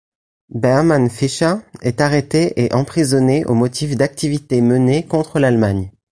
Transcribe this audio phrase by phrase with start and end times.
[0.49, 5.91] Bermann Fischer est arrêté et emprisonné au motif d'activités menées contre l'Allemagne.